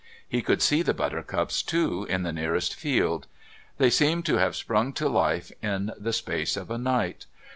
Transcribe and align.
He 0.27 0.41
could 0.41 0.63
see 0.63 0.81
the 0.81 0.95
buttercups, 0.95 1.61
too, 1.61 2.07
in 2.09 2.23
the 2.23 2.33
nearest 2.33 2.73
field; 2.73 3.27
they 3.77 3.91
seemed 3.91 4.25
to 4.25 4.37
have 4.37 4.55
sprung 4.55 4.93
to 4.93 5.07
life 5.07 5.51
in 5.61 5.91
the 5.95 6.11
space 6.11 6.57
of 6.57 6.71
a 6.71 6.79
night. 6.79 7.27